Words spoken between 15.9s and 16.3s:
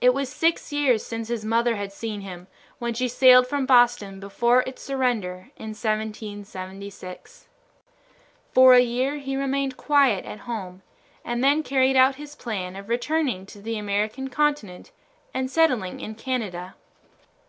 in